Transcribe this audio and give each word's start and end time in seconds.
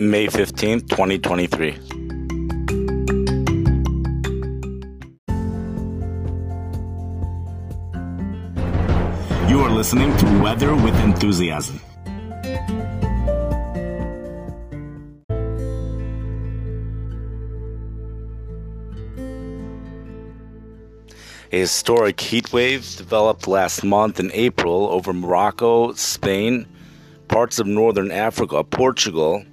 May 0.00 0.28
15th, 0.28 0.88
2023. 0.90 1.72
You 9.50 9.60
are 9.60 9.70
listening 9.70 10.16
to 10.18 10.40
Weather 10.40 10.76
with 10.76 10.94
Enthusiasm. 11.00 11.80
A 21.50 21.58
historic 21.58 22.20
heat 22.20 22.52
wave 22.52 22.94
developed 22.96 23.48
last 23.48 23.82
month 23.82 24.20
in 24.20 24.30
April 24.32 24.86
over 24.90 25.12
Morocco, 25.12 25.92
Spain, 25.94 26.68
parts 27.26 27.58
of 27.58 27.66
northern 27.66 28.12
Africa, 28.12 28.62
Portugal. 28.62 29.44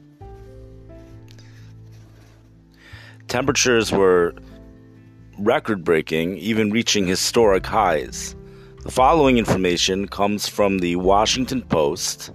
Temperatures 3.35 3.91
were 3.91 4.33
record 5.37 5.83
breaking, 5.83 6.37
even 6.37 6.71
reaching 6.71 7.05
historic 7.05 7.65
highs. 7.65 8.33
The 8.83 8.91
following 8.91 9.37
information 9.37 10.07
comes 10.07 10.47
from 10.47 10.79
the 10.79 10.95
Washington 10.95 11.61
Post. 11.63 12.31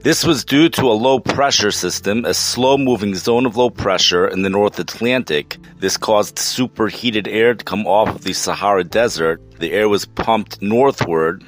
This 0.00 0.24
was 0.24 0.42
due 0.42 0.70
to 0.70 0.90
a 0.90 0.96
low 0.96 1.20
pressure 1.20 1.70
system, 1.70 2.24
a 2.24 2.32
slow 2.32 2.78
moving 2.78 3.14
zone 3.14 3.44
of 3.44 3.58
low 3.58 3.68
pressure 3.68 4.26
in 4.26 4.40
the 4.40 4.48
North 4.48 4.78
Atlantic. 4.78 5.58
This 5.76 5.98
caused 5.98 6.38
superheated 6.38 7.28
air 7.28 7.54
to 7.54 7.62
come 7.62 7.86
off 7.86 8.08
of 8.08 8.24
the 8.24 8.32
Sahara 8.32 8.84
Desert. 8.84 9.42
The 9.58 9.72
air 9.72 9.90
was 9.90 10.06
pumped 10.06 10.62
northward 10.62 11.44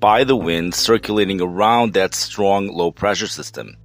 by 0.00 0.24
the 0.24 0.36
wind 0.36 0.74
circulating 0.74 1.42
around 1.42 1.92
that 1.92 2.14
strong 2.14 2.68
low 2.68 2.92
pressure 2.92 3.26
system. 3.26 3.76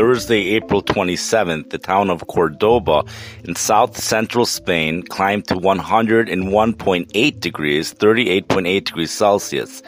Thursday, 0.00 0.54
April 0.54 0.82
27th, 0.82 1.68
the 1.68 1.76
town 1.76 2.08
of 2.08 2.26
Cordoba 2.26 3.04
in 3.44 3.54
south 3.54 3.98
central 3.98 4.46
Spain 4.46 5.02
climbed 5.02 5.46
to 5.48 5.54
101.8 5.56 7.40
degrees, 7.40 7.92
38.8 7.92 8.84
degrees 8.86 9.10
Celsius. 9.10 9.82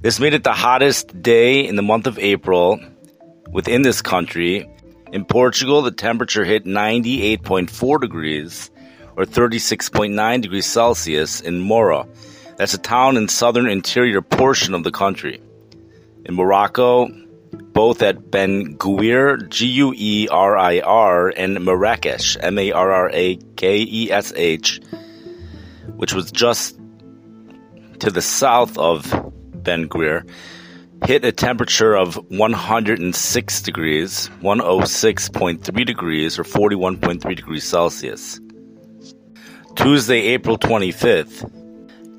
This 0.00 0.18
made 0.18 0.32
it 0.32 0.42
the 0.42 0.54
hottest 0.54 1.20
day 1.20 1.66
in 1.66 1.76
the 1.76 1.82
month 1.82 2.06
of 2.06 2.18
April 2.18 2.80
within 3.50 3.82
this 3.82 4.00
country. 4.00 4.66
In 5.12 5.26
Portugal, 5.26 5.82
the 5.82 5.90
temperature 5.90 6.46
hit 6.46 6.64
98.4 6.64 8.00
degrees 8.00 8.70
or 9.18 9.26
36.9 9.26 10.40
degrees 10.40 10.64
Celsius 10.64 11.42
in 11.42 11.60
Mora. 11.60 12.08
That's 12.56 12.72
a 12.72 12.78
town 12.78 13.18
in 13.18 13.28
southern 13.28 13.68
interior 13.68 14.22
portion 14.22 14.72
of 14.72 14.82
the 14.82 14.92
country. 14.92 15.42
In 16.24 16.36
Morocco, 16.36 17.10
both 17.78 18.02
at 18.02 18.28
Ben 18.28 18.76
Guerir, 18.76 19.48
G 19.50 19.66
U 19.66 19.94
E 19.96 20.26
R 20.32 20.58
I 20.58 20.80
R, 20.80 21.28
and 21.28 21.64
Marrakesh, 21.64 22.36
M 22.40 22.58
A 22.58 22.72
R 22.72 22.90
R 22.90 23.10
A 23.14 23.36
K 23.54 23.86
E 23.88 24.10
S 24.10 24.32
H, 24.34 24.80
which 25.94 26.12
was 26.12 26.32
just 26.32 26.76
to 28.00 28.10
the 28.10 28.20
south 28.20 28.76
of 28.78 29.06
Ben 29.62 29.86
Guerir, 29.86 30.28
hit 31.06 31.24
a 31.24 31.30
temperature 31.30 31.94
of 31.94 32.16
106 32.30 33.62
degrees, 33.62 34.28
106.3 34.42 35.86
degrees, 35.86 36.36
or 36.36 36.42
41.3 36.42 37.36
degrees 37.36 37.62
Celsius. 37.62 38.40
Tuesday, 39.76 40.22
April 40.34 40.58
25th, 40.58 41.48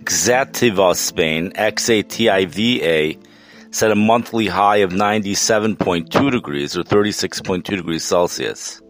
Xativa, 0.05 0.95
Spain, 0.95 1.51
X 1.55 1.89
A 1.89 2.01
T 2.01 2.29
I 2.29 2.45
V 2.45 2.81
A, 2.81 3.28
set 3.71 3.91
a 3.91 3.95
monthly 3.95 4.47
high 4.47 4.77
of 4.77 4.91
97.2 4.91 6.31
degrees 6.31 6.75
or 6.75 6.83
36.2 6.83 7.63
degrees 7.63 8.03
Celsius. 8.03 8.81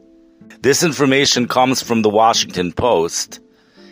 This 0.62 0.84
information 0.84 1.48
comes 1.48 1.82
from 1.82 2.02
the 2.02 2.10
Washington 2.10 2.72
Post. 2.72 3.40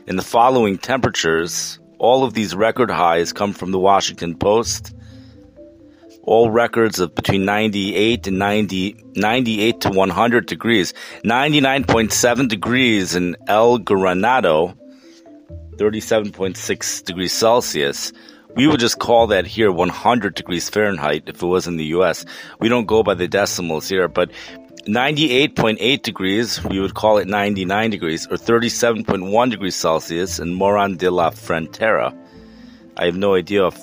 In 0.08 0.16
the 0.16 0.22
following 0.22 0.78
temperatures, 0.78 1.80
all 2.00 2.24
of 2.24 2.34
these 2.34 2.56
record 2.56 2.90
highs 2.90 3.34
come 3.34 3.54
from 3.54 3.72
the 3.72 3.80
Washington 3.80 4.38
Post. 4.38 4.94
All 6.24 6.52
records 6.52 7.00
of 7.00 7.16
between 7.16 7.46
98 7.46 8.28
and 8.28 8.40
90, 8.40 9.04
98 9.16 9.82
to 9.82 9.90
100 9.90 10.46
degrees. 10.46 10.94
99.7 11.24 12.48
degrees 12.48 13.16
in 13.16 13.36
El 13.48 13.80
Granado, 13.80 14.76
37.6 15.78 17.04
degrees 17.06 17.32
Celsius. 17.32 18.12
We 18.58 18.66
would 18.66 18.80
just 18.80 18.98
call 18.98 19.28
that 19.28 19.46
here 19.46 19.72
100 19.72 20.34
degrees 20.34 20.68
Fahrenheit 20.68 21.26
if 21.28 21.44
it 21.44 21.46
was 21.46 21.68
in 21.68 21.78
the 21.78 21.86
US. 21.98 22.26
We 22.60 22.70
don't 22.70 22.88
go 22.88 23.04
by 23.04 23.14
the 23.14 23.28
decimals 23.28 23.88
here, 23.88 24.08
but 24.08 24.32
98.8 24.88 26.02
degrees, 26.02 26.64
we 26.64 26.80
would 26.80 26.96
call 26.96 27.20
it 27.20 27.28
99 27.28 27.92
degrees, 27.92 28.26
or 28.26 28.36
37.1 28.36 29.52
degrees 29.52 29.76
Celsius 29.76 30.40
in 30.40 30.56
Moran 30.56 30.98
de 30.98 31.12
la 31.12 31.30
Frontera. 31.30 32.18
I 32.98 33.06
have 33.06 33.16
no 33.16 33.36
idea 33.36 33.68
if 33.68 33.80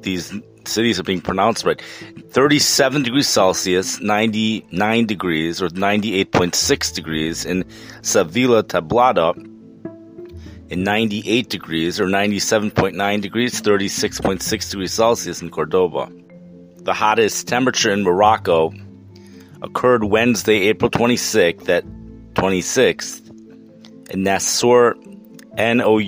these 0.00 0.32
cities 0.64 0.98
are 0.98 1.02
being 1.02 1.20
pronounced 1.20 1.66
right. 1.66 1.82
37 2.30 3.02
degrees 3.02 3.28
Celsius, 3.28 4.00
99 4.00 5.04
degrees, 5.04 5.60
or 5.60 5.68
98.6 5.68 6.94
degrees 6.94 7.44
in 7.44 7.62
Sevilla 8.00 8.64
Tablada, 8.64 9.34
in 10.68 10.84
98 10.84 11.48
degrees 11.48 11.98
or 11.98 12.06
97.9 12.06 13.20
degrees, 13.20 13.60
36.6 13.60 14.70
degrees 14.70 14.92
Celsius 14.92 15.40
in 15.42 15.50
Cordoba. 15.50 16.10
The 16.78 16.92
hottest 16.92 17.48
temperature 17.48 17.90
in 17.90 18.02
Morocco 18.02 18.72
occurred 19.62 20.04
Wednesday, 20.04 20.68
April 20.68 20.90
26th 20.90 21.68
at 21.68 21.84
26th 22.34 23.28
in 24.10 24.22
Nouasseur, 24.24 24.94
N-O-U-A-S-S-E-U-R, 25.56 26.00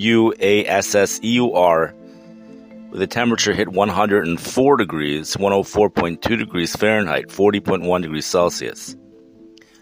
where 2.89 2.99
the 2.99 3.07
temperature 3.07 3.53
hit 3.53 3.69
104 3.69 4.77
degrees, 4.77 5.35
104.2 5.35 6.21
degrees 6.37 6.75
Fahrenheit, 6.75 7.27
40.1 7.27 8.01
degrees 8.01 8.25
Celsius. 8.25 8.95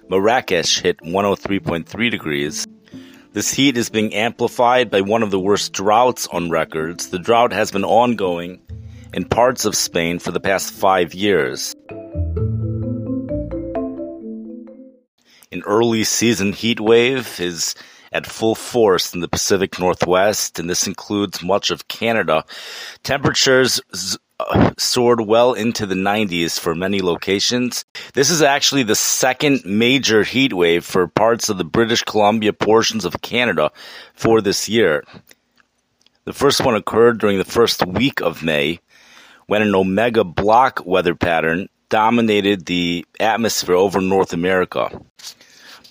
Marrakesh 0.10 0.80
hit 0.82 0.98
103.3 1.02 2.12
degrees, 2.12 2.66
this 3.34 3.52
heat 3.52 3.78
is 3.78 3.90
being 3.90 4.14
amplified 4.14 4.90
by 4.90 5.02
one 5.02 5.24
of 5.24 5.32
the 5.32 5.40
worst 5.40 5.74
droughts 5.74 6.28
on 6.28 6.50
records. 6.50 7.10
The 7.10 7.20
drought 7.20 7.54
has 7.54 7.72
been 7.72 7.84
ongoing 7.84 8.62
in 9.14 9.26
parts 9.26 9.66
of 9.66 9.76
Spain 9.76 10.20
for 10.20 10.32
the 10.32 10.40
past 10.40 10.74
five 10.74 11.14
years. 11.14 11.76
An 15.52 15.64
early 15.66 16.04
season 16.04 16.54
heat 16.54 16.80
wave 16.80 17.40
is 17.40 17.76
at 18.12 18.26
full 18.26 18.56
force 18.56 19.14
in 19.14 19.20
the 19.20 19.28
Pacific 19.28 19.80
Northwest, 19.80 20.60
and 20.60 20.70
this 20.70 20.88
includes 20.88 21.44
much 21.44 21.70
of 21.70 21.88
Canada. 21.88 22.46
Temperatures 23.04 23.82
soared 24.78 25.22
well 25.22 25.54
into 25.54 25.86
the 25.86 25.96
90s 25.96 26.60
for 26.60 26.74
many 26.74 27.02
locations. 27.02 27.86
This 28.14 28.30
is 28.30 28.42
actually 28.42 28.84
the 28.84 28.96
second 28.96 29.62
major 29.66 30.24
heat 30.24 30.54
wave 30.54 30.86
for 30.86 31.08
parts 31.08 31.50
of 31.50 31.58
the 31.58 31.64
British 31.64 32.04
Columbia 32.04 32.54
portions 32.54 33.06
of 33.06 33.22
Canada 33.22 33.72
for 34.14 34.42
this 34.42 34.70
year. 34.70 35.04
The 36.26 36.34
first 36.34 36.64
one 36.64 36.76
occurred 36.76 37.20
during 37.20 37.38
the 37.38 37.44
first 37.44 37.86
week 37.86 38.22
of 38.22 38.44
May 38.44 38.80
when 39.48 39.62
an 39.62 39.74
omega 39.74 40.24
block 40.24 40.86
weather 40.86 41.16
pattern 41.16 41.68
dominated 41.90 42.66
the 42.66 43.06
atmosphere 43.20 43.76
over 43.76 44.00
North 44.00 44.32
America. 44.32 45.02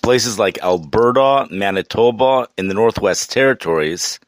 Places 0.01 0.39
like 0.39 0.63
Alberta, 0.63 1.47
Manitoba, 1.51 2.47
in 2.57 2.69
the 2.69 2.73
Northwest 2.73 3.31
Territories, 3.31 4.19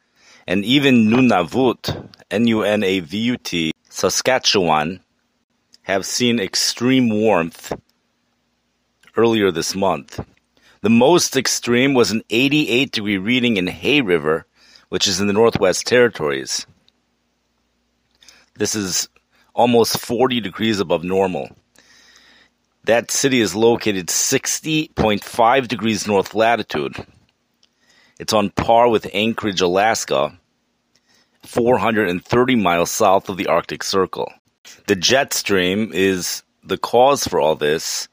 and 0.47 0.65
even 0.65 1.07
Nunavut, 1.07 2.09
N 2.29 2.45
U 2.47 2.63
N 2.63 2.83
A 2.83 2.99
V 2.99 3.17
U 3.17 3.37
T, 3.37 3.70
Saskatchewan 4.01 4.99
have 5.83 6.07
seen 6.07 6.39
extreme 6.39 7.07
warmth 7.07 7.71
earlier 9.15 9.51
this 9.51 9.75
month. 9.75 10.19
The 10.81 10.89
most 10.89 11.37
extreme 11.37 11.93
was 11.93 12.09
an 12.09 12.23
88 12.31 12.91
degree 12.93 13.19
reading 13.19 13.57
in 13.57 13.67
Hay 13.67 14.01
River, 14.01 14.47
which 14.89 15.07
is 15.07 15.21
in 15.21 15.27
the 15.27 15.33
Northwest 15.33 15.85
Territories. 15.85 16.65
This 18.55 18.73
is 18.73 19.07
almost 19.53 19.99
40 19.99 20.41
degrees 20.41 20.79
above 20.79 21.03
normal. 21.03 21.55
That 22.85 23.11
city 23.11 23.39
is 23.39 23.53
located 23.53 24.07
60.5 24.07 25.67
degrees 25.67 26.07
north 26.07 26.33
latitude. 26.33 26.95
It's 28.19 28.33
on 28.33 28.49
par 28.49 28.89
with 28.89 29.11
Anchorage, 29.13 29.61
Alaska, 29.61 30.39
430 31.43 32.55
miles 32.55 32.91
south 32.91 33.29
of 33.29 33.37
the 33.37 33.47
Arctic 33.47 33.83
Circle. 33.83 34.31
The 34.87 34.95
jet 34.95 35.33
stream 35.33 35.91
is 35.93 36.43
the 36.63 36.77
cause 36.77 37.25
for 37.25 37.39
all 37.39 37.55
this. 37.55 38.07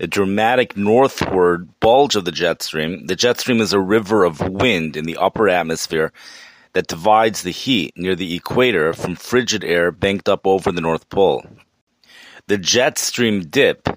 A 0.00 0.06
dramatic 0.06 0.76
northward 0.76 1.68
bulge 1.80 2.16
of 2.16 2.24
the 2.24 2.32
jet 2.32 2.62
stream. 2.62 3.06
The 3.06 3.16
jet 3.16 3.40
stream 3.40 3.60
is 3.60 3.72
a 3.72 3.80
river 3.80 4.24
of 4.24 4.40
wind 4.40 4.96
in 4.96 5.04
the 5.04 5.16
upper 5.16 5.48
atmosphere 5.48 6.12
that 6.74 6.88
divides 6.88 7.42
the 7.42 7.50
heat 7.50 7.94
near 7.96 8.14
the 8.14 8.34
equator 8.34 8.92
from 8.92 9.16
frigid 9.16 9.64
air 9.64 9.90
banked 9.90 10.28
up 10.28 10.46
over 10.46 10.70
the 10.70 10.82
North 10.82 11.08
Pole. 11.08 11.46
The 12.48 12.58
jet 12.58 12.98
stream 12.98 13.40
dip, 13.40 13.88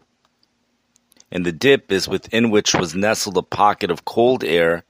and 1.32 1.46
the 1.46 1.52
dip 1.52 1.92
is 1.92 2.08
within 2.08 2.50
which 2.50 2.74
was 2.74 2.96
nestled 2.96 3.38
a 3.38 3.42
pocket 3.42 3.92
of 3.92 4.06
cold 4.06 4.44
air, 4.44 4.84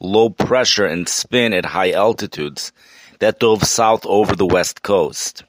low 0.00 0.28
pressure, 0.28 0.84
and 0.84 1.08
spin 1.08 1.54
at 1.54 1.64
high 1.64 1.92
altitudes 1.92 2.72
that 3.20 3.38
dove 3.38 3.62
south 3.62 4.04
over 4.06 4.34
the 4.34 4.46
west 4.46 4.82
coast. 4.82 5.44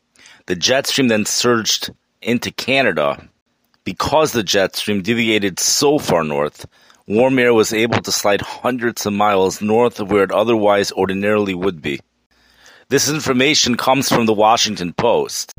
The 0.45 0.55
jet 0.55 0.87
stream 0.87 1.07
then 1.07 1.25
surged 1.25 1.91
into 2.21 2.51
Canada. 2.51 3.27
Because 3.83 4.31
the 4.31 4.43
jet 4.43 4.75
stream 4.75 5.01
deviated 5.01 5.59
so 5.59 5.97
far 5.97 6.23
north, 6.23 6.67
warm 7.07 7.39
air 7.39 7.53
was 7.53 7.73
able 7.73 7.99
to 8.01 8.11
slide 8.11 8.41
hundreds 8.41 9.05
of 9.05 9.13
miles 9.13 9.61
north 9.61 9.99
of 9.99 10.11
where 10.11 10.23
it 10.23 10.31
otherwise 10.31 10.91
ordinarily 10.91 11.55
would 11.55 11.81
be. 11.81 11.99
This 12.89 13.09
information 13.09 13.77
comes 13.77 14.09
from 14.09 14.27
the 14.27 14.33
Washington 14.33 14.93
Post. 14.93 15.53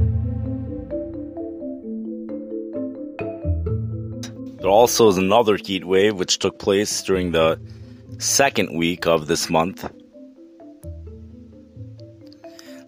There 4.60 4.70
also 4.70 5.08
is 5.08 5.16
another 5.16 5.56
heat 5.56 5.84
wave 5.84 6.14
which 6.14 6.38
took 6.38 6.58
place 6.58 7.02
during 7.02 7.32
the 7.32 7.58
second 8.18 8.76
week 8.76 9.06
of 9.06 9.26
this 9.26 9.50
month. 9.50 9.90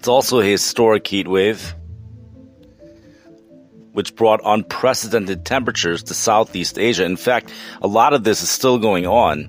It's 0.04 0.08
also 0.10 0.40
a 0.40 0.44
historic 0.44 1.06
heat 1.06 1.26
wave 1.26 1.74
which 3.92 4.14
brought 4.14 4.42
unprecedented 4.44 5.46
temperatures 5.46 6.02
to 6.02 6.12
Southeast 6.12 6.78
Asia. 6.78 7.06
In 7.06 7.16
fact, 7.16 7.50
a 7.80 7.86
lot 7.86 8.12
of 8.12 8.22
this 8.22 8.42
is 8.42 8.50
still 8.50 8.78
going 8.78 9.06
on. 9.06 9.48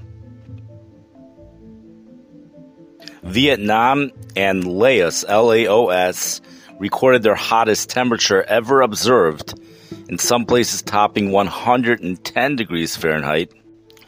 Vietnam 3.24 4.14
and 4.38 4.64
Laos, 4.64 5.26
Laos, 5.26 6.40
recorded 6.80 7.22
their 7.22 7.36
hottest 7.36 7.90
temperature 7.90 8.42
ever 8.44 8.80
observed, 8.82 9.60
in 10.08 10.18
some 10.18 10.46
places 10.46 10.82
topping 10.82 11.34
110 11.34 12.56
degrees 12.56 12.96
Fahrenheit. 12.96 13.52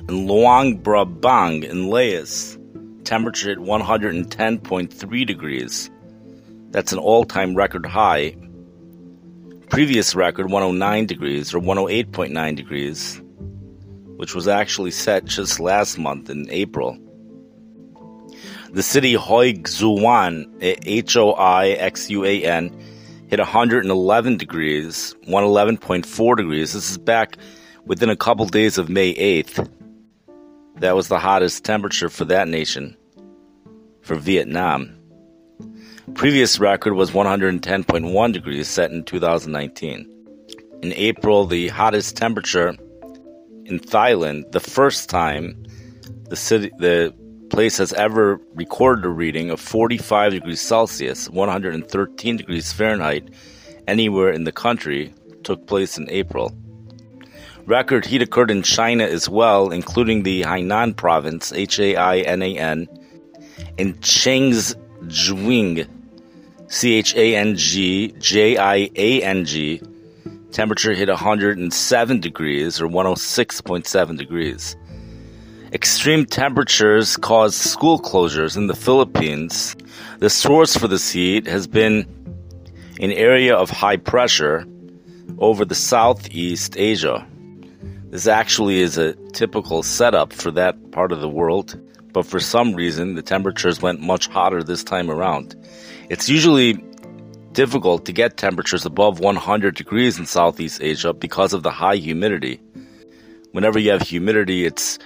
In 0.07 0.27
Luang 0.27 0.81
Prabang 0.81 1.65
in 1.65 1.89
Laos, 1.89 2.57
temperature 3.03 3.51
at 3.51 3.57
110.3 3.57 5.27
degrees. 5.27 5.89
That's 6.71 6.91
an 6.91 6.99
all 6.99 7.23
time 7.23 7.55
record 7.55 7.85
high 7.85 8.35
previous 9.69 10.15
record 10.15 10.49
109 10.49 11.05
degrees 11.05 11.53
or 11.53 11.59
108.9 11.59 12.55
degrees, 12.55 13.21
which 14.15 14.33
was 14.33 14.47
actually 14.47 14.91
set 14.91 15.25
just 15.25 15.59
last 15.59 15.97
month 15.97 16.29
in 16.29 16.49
April. 16.49 16.97
The 18.71 18.83
city 18.83 19.15
Hoixuan, 19.15 20.45
H 20.61 21.17
O 21.17 21.33
I 21.33 21.69
X 21.69 22.09
U 22.09 22.25
A 22.25 22.43
N, 22.43 22.75
hit 23.27 23.39
111 23.39 24.37
degrees, 24.37 25.15
111.4 25.27 26.37
degrees. 26.37 26.73
This 26.73 26.91
is 26.91 26.97
back 26.97 27.37
within 27.85 28.09
a 28.09 28.15
couple 28.15 28.45
days 28.45 28.77
of 28.77 28.89
May 28.89 29.13
8th. 29.15 29.69
That 30.75 30.95
was 30.95 31.07
the 31.07 31.19
hottest 31.19 31.63
temperature 31.63 32.09
for 32.09 32.25
that 32.25 32.47
nation, 32.47 32.95
for 34.01 34.15
Vietnam. 34.15 34.96
Previous 36.13 36.57
record 36.59 36.93
was 36.93 37.11
110.1 37.11 38.33
degrees 38.33 38.67
set 38.69 38.91
in 38.91 39.03
2019. 39.03 40.09
In 40.81 40.93
April, 40.93 41.45
the 41.45 41.67
hottest 41.67 42.15
temperature 42.15 42.69
in 43.65 43.79
Thailand, 43.79 44.49
the 44.53 44.61
first 44.61 45.09
time 45.09 45.65
the 46.29 46.37
city 46.37 46.71
the 46.79 47.13
place 47.49 47.77
has 47.77 47.91
ever 47.93 48.39
recorded 48.53 49.03
a 49.05 49.09
reading 49.09 49.49
of 49.49 49.59
45 49.59 50.31
degrees 50.31 50.61
Celsius, 50.61 51.29
113 51.29 52.37
degrees 52.37 52.71
Fahrenheit 52.71 53.29
anywhere 53.87 54.31
in 54.31 54.45
the 54.45 54.51
country 54.53 55.13
took 55.43 55.67
place 55.67 55.97
in 55.97 56.09
April. 56.09 56.55
Record 57.65 58.05
heat 58.05 58.21
occurred 58.21 58.49
in 58.49 58.63
China 58.63 59.03
as 59.03 59.27
well, 59.27 59.71
including 59.71 60.23
the 60.23 60.43
Hainan 60.43 60.95
province, 60.95 61.51
H 61.51 61.79
A 61.79 61.97
I 61.97 62.19
N 62.19 62.41
A 62.41 62.57
N, 62.57 62.87
in 63.77 63.95
Changjiang 63.95 65.87
C 66.69 66.95
H 66.95 67.15
A 67.15 67.35
N 67.35 67.55
G 67.55 68.13
J 68.19 68.57
I 68.57 68.89
A 68.95 69.23
N 69.23 69.45
G. 69.45 69.81
Temperature 70.51 70.93
hit 70.93 71.07
107 71.07 72.19
degrees 72.19 72.81
or 72.81 72.87
106.7 72.87 74.17
degrees. 74.17 74.75
Extreme 75.71 76.25
temperatures 76.25 77.15
caused 77.17 77.55
school 77.55 77.99
closures 77.99 78.57
in 78.57 78.67
the 78.67 78.75
Philippines. 78.75 79.75
The 80.19 80.29
source 80.29 80.75
for 80.75 80.87
this 80.87 81.11
heat 81.11 81.45
has 81.47 81.67
been 81.67 82.05
an 82.99 83.11
area 83.11 83.55
of 83.55 83.69
high 83.69 83.97
pressure 83.97 84.65
over 85.39 85.63
the 85.63 85.75
Southeast 85.75 86.75
Asia. 86.77 87.25
This 88.09 88.27
actually 88.27 88.79
is 88.79 88.97
a 88.97 89.13
typical 89.33 89.83
setup 89.83 90.33
for 90.33 90.51
that 90.51 90.91
part 90.91 91.11
of 91.11 91.21
the 91.21 91.29
world, 91.29 91.79
but 92.13 92.25
for 92.25 92.39
some 92.39 92.73
reason 92.73 93.15
the 93.15 93.21
temperatures 93.21 93.81
went 93.81 94.01
much 94.01 94.27
hotter 94.27 94.63
this 94.63 94.83
time 94.83 95.11
around. 95.11 95.55
It's 96.09 96.29
usually 96.29 96.81
difficult 97.51 98.05
to 98.05 98.13
get 98.13 98.37
temperatures 98.37 98.85
above 98.85 99.19
100 99.19 99.75
degrees 99.75 100.17
in 100.17 100.25
Southeast 100.25 100.81
Asia 100.81 101.13
because 101.13 101.51
of 101.51 101.63
the 101.63 101.71
high 101.71 101.97
humidity. 101.97 102.61
Whenever 103.51 103.77
you 103.77 103.91
have 103.91 104.03
humidity, 104.03 104.65
it's 104.65 104.99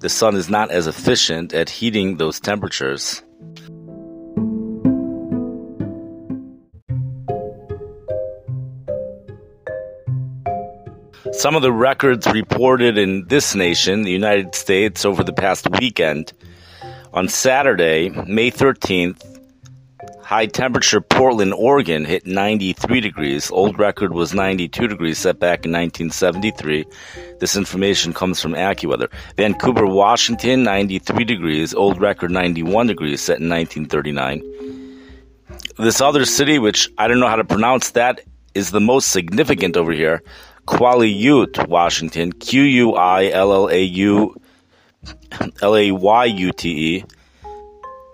the 0.00 0.08
sun 0.08 0.34
is 0.34 0.50
not 0.50 0.72
as 0.72 0.88
efficient 0.88 1.54
at 1.54 1.70
heating 1.70 2.16
those 2.16 2.40
temperatures. 2.40 3.22
Some 11.30 11.54
of 11.54 11.62
the 11.62 11.72
records 11.72 12.26
reported 12.26 12.98
in 12.98 13.28
this 13.28 13.54
nation, 13.54 14.02
the 14.02 14.10
United 14.10 14.56
States, 14.56 15.04
over 15.04 15.22
the 15.22 15.32
past 15.32 15.70
weekend. 15.78 16.32
On 17.12 17.28
Saturday, 17.28 18.08
May 18.26 18.50
13th, 18.50 19.31
High 20.32 20.46
temperature 20.46 21.02
Portland, 21.02 21.52
Oregon 21.52 22.06
hit 22.06 22.26
93 22.26 23.02
degrees. 23.02 23.50
Old 23.50 23.78
record 23.78 24.14
was 24.14 24.32
92 24.32 24.88
degrees 24.88 25.18
set 25.18 25.38
back 25.38 25.66
in 25.66 25.72
1973. 25.72 26.86
This 27.38 27.54
information 27.54 28.14
comes 28.14 28.40
from 28.40 28.54
AccuWeather. 28.54 29.12
Vancouver, 29.36 29.86
Washington, 29.86 30.62
93 30.62 31.24
degrees. 31.24 31.74
Old 31.74 32.00
record 32.00 32.30
91 32.30 32.86
degrees 32.86 33.20
set 33.20 33.40
in 33.40 33.50
1939. 33.50 34.40
This 35.76 36.00
other 36.00 36.24
city, 36.24 36.58
which 36.58 36.88
I 36.96 37.08
don't 37.08 37.20
know 37.20 37.28
how 37.28 37.36
to 37.36 37.44
pronounce 37.44 37.90
that, 37.90 38.22
is 38.54 38.70
the 38.70 38.80
most 38.80 39.08
significant 39.08 39.76
over 39.76 39.92
here. 39.92 40.22
Quillayute, 40.66 41.68
Washington. 41.68 42.32
Q 42.32 42.62
U 42.62 42.94
I 42.94 43.28
L 43.28 43.52
L 43.52 43.68
A 43.68 43.82
U 43.82 44.34
L 45.60 45.76
A 45.76 45.90
Y 45.90 46.24
U 46.24 46.52
T 46.52 46.96
E. 46.96 47.04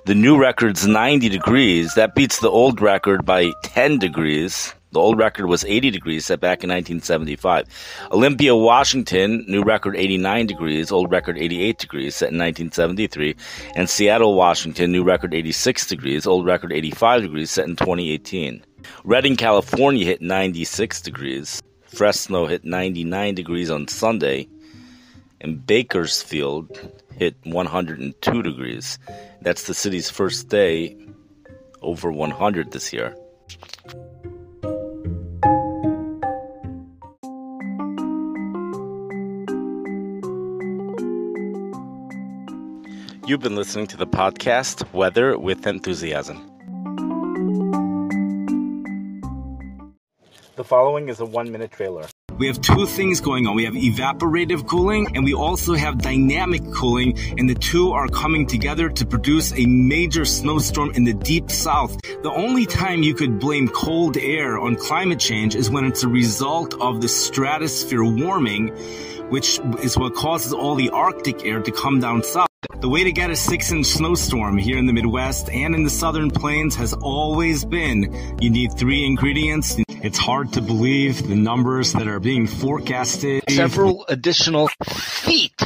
The 0.08 0.14
new 0.14 0.38
record's 0.38 0.86
90 0.86 1.28
degrees. 1.28 1.92
That 1.92 2.14
beats 2.14 2.40
the 2.40 2.48
old 2.48 2.80
record 2.80 3.26
by 3.26 3.52
10 3.62 3.98
degrees. 3.98 4.74
The 4.92 5.00
old 5.00 5.18
record 5.18 5.48
was 5.48 5.66
80 5.66 5.90
degrees 5.90 6.24
set 6.24 6.40
back 6.40 6.64
in 6.64 6.70
1975. 6.70 7.66
Olympia, 8.10 8.56
Washington, 8.56 9.44
new 9.48 9.62
record 9.62 9.98
89 9.98 10.46
degrees, 10.46 10.90
old 10.90 11.10
record 11.10 11.36
88 11.36 11.76
degrees 11.76 12.14
set 12.14 12.32
in 12.32 12.38
1973. 12.38 13.36
And 13.76 13.90
Seattle, 13.90 14.34
Washington, 14.34 14.92
new 14.92 15.04
record 15.04 15.34
86 15.34 15.86
degrees, 15.86 16.26
old 16.26 16.46
record 16.46 16.72
85 16.72 17.20
degrees 17.20 17.50
set 17.50 17.68
in 17.68 17.76
2018. 17.76 18.64
Redding, 19.04 19.36
California 19.36 20.06
hit 20.06 20.22
96 20.22 21.02
degrees. 21.02 21.60
Fresno 21.84 22.46
hit 22.46 22.64
99 22.64 23.34
degrees 23.34 23.70
on 23.70 23.86
Sunday. 23.86 24.48
And 25.40 25.64
Bakersfield 25.64 26.78
hit 27.16 27.36
102 27.44 28.42
degrees. 28.42 28.98
That's 29.40 29.64
the 29.64 29.74
city's 29.74 30.10
first 30.10 30.48
day 30.48 30.96
over 31.80 32.10
100 32.10 32.72
this 32.72 32.92
year. 32.92 33.14
You've 43.28 43.40
been 43.40 43.56
listening 43.56 43.86
to 43.88 43.96
the 43.98 44.06
podcast 44.06 44.90
Weather 44.94 45.38
with 45.38 45.66
Enthusiasm. 45.66 46.38
The 50.56 50.64
following 50.64 51.08
is 51.10 51.20
a 51.20 51.26
one 51.26 51.52
minute 51.52 51.70
trailer. 51.70 52.06
We 52.38 52.46
have 52.46 52.60
two 52.60 52.86
things 52.86 53.20
going 53.20 53.48
on. 53.48 53.56
We 53.56 53.64
have 53.64 53.74
evaporative 53.74 54.68
cooling 54.68 55.08
and 55.16 55.24
we 55.24 55.34
also 55.34 55.74
have 55.74 55.98
dynamic 55.98 56.62
cooling, 56.72 57.18
and 57.36 57.50
the 57.50 57.54
two 57.54 57.90
are 57.92 58.06
coming 58.06 58.46
together 58.46 58.88
to 58.88 59.04
produce 59.04 59.52
a 59.52 59.66
major 59.66 60.24
snowstorm 60.24 60.92
in 60.92 61.02
the 61.02 61.14
deep 61.14 61.50
south. 61.50 62.00
The 62.22 62.30
only 62.30 62.64
time 62.64 63.02
you 63.02 63.14
could 63.14 63.40
blame 63.40 63.68
cold 63.68 64.16
air 64.16 64.58
on 64.58 64.76
climate 64.76 65.18
change 65.18 65.56
is 65.56 65.68
when 65.68 65.84
it's 65.84 66.04
a 66.04 66.08
result 66.08 66.74
of 66.80 67.00
the 67.00 67.08
stratosphere 67.08 68.04
warming, 68.04 68.68
which 69.30 69.58
is 69.82 69.98
what 69.98 70.14
causes 70.14 70.52
all 70.52 70.76
the 70.76 70.90
Arctic 70.90 71.44
air 71.44 71.60
to 71.60 71.72
come 71.72 71.98
down 71.98 72.22
south. 72.22 72.48
The 72.80 72.88
way 72.88 73.02
to 73.02 73.12
get 73.12 73.30
a 73.30 73.36
six 73.36 73.72
inch 73.72 73.86
snowstorm 73.86 74.58
here 74.58 74.78
in 74.78 74.86
the 74.86 74.92
Midwest 74.92 75.48
and 75.50 75.74
in 75.74 75.82
the 75.82 75.90
southern 75.90 76.30
plains 76.30 76.76
has 76.76 76.92
always 76.92 77.64
been 77.64 78.36
you 78.40 78.50
need 78.50 78.72
three 78.78 79.04
ingredients. 79.04 79.76
It's 80.00 80.18
hard 80.18 80.52
to 80.52 80.60
believe 80.60 81.26
the 81.26 81.34
numbers 81.34 81.92
that 81.92 82.06
are 82.06 82.20
being 82.20 82.46
forecasted. 82.46 83.42
Several 83.50 84.04
additional 84.08 84.68
feet 84.88 85.60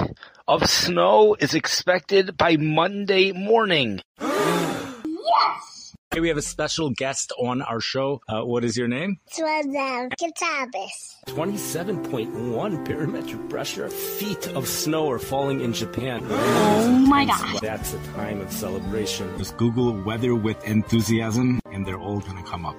of 0.49 0.65
snow 0.69 1.37
is 1.39 1.55
expected 1.55 2.37
by 2.39 2.57
Monday 2.57 3.33
morning. 3.33 4.01
Yes! 4.21 5.95
Hey, 6.15 6.21
we 6.21 6.29
have 6.29 6.39
a 6.39 6.43
special 6.43 6.91
guest 6.91 7.33
on 7.39 7.61
our 7.61 7.81
show. 7.81 8.23
Uh, 8.27 8.41
what 8.43 8.65
is 8.65 8.77
your 8.77 8.89
name? 8.89 9.19
Swazam 9.31 10.11
Kitabis. 10.15 11.17
27.1 11.27 12.85
barometric 12.87 13.49
pressure. 13.51 13.91
Feet 13.91 14.49
of 14.49 14.67
snow 14.67 15.11
are 15.11 15.19
falling 15.19 15.61
in 15.61 15.75
Japan. 15.75 16.25
Oh 16.31 16.89
my 17.07 17.27
god. 17.27 17.61
That's 17.61 17.93
a 17.93 18.03
time 18.15 18.41
of 18.41 18.51
celebration. 18.51 19.31
Just 19.37 19.59
Google 19.59 19.93
weather 20.03 20.35
with 20.35 20.63
enthusiasm 20.67 21.61
and 21.71 21.87
they're 21.87 22.01
all 22.01 22.21
going 22.21 22.43
to 22.43 22.51
come 22.51 22.65
up. 22.65 22.77